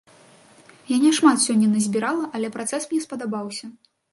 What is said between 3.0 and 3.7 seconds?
спадабаўся.